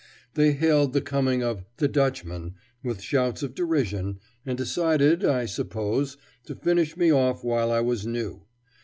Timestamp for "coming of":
1.01-1.63